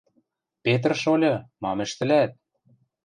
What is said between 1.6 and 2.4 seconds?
мам ӹштӹлӓт?